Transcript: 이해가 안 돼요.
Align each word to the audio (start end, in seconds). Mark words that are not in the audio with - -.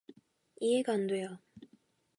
이해가 0.59 0.93
안 0.93 1.05
돼요. 1.05 1.37